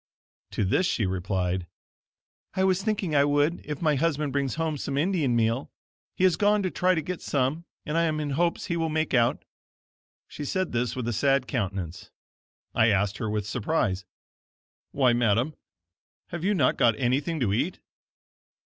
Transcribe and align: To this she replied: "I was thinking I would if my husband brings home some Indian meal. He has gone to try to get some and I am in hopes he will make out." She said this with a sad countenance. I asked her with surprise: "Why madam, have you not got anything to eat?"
To 0.53 0.65
this 0.65 0.87
she 0.87 1.05
replied: 1.05 1.67
"I 2.55 2.63
was 2.63 2.81
thinking 2.81 3.13
I 3.13 3.23
would 3.23 3.61
if 3.63 3.83
my 3.83 3.93
husband 3.97 4.33
brings 4.33 4.55
home 4.55 4.79
some 4.79 4.97
Indian 4.97 5.35
meal. 5.35 5.69
He 6.15 6.23
has 6.23 6.37
gone 6.37 6.63
to 6.63 6.71
try 6.71 6.95
to 6.95 7.03
get 7.03 7.21
some 7.21 7.65
and 7.85 7.95
I 7.95 8.05
am 8.05 8.19
in 8.19 8.31
hopes 8.31 8.65
he 8.65 8.75
will 8.77 8.89
make 8.89 9.13
out." 9.13 9.45
She 10.27 10.43
said 10.43 10.71
this 10.71 10.95
with 10.95 11.07
a 11.07 11.13
sad 11.13 11.45
countenance. 11.47 12.09
I 12.73 12.87
asked 12.87 13.19
her 13.19 13.29
with 13.29 13.45
surprise: 13.45 14.03
"Why 14.89 15.13
madam, 15.13 15.53
have 16.29 16.43
you 16.43 16.55
not 16.55 16.77
got 16.77 16.97
anything 16.99 17.39
to 17.39 17.53
eat?" 17.53 17.79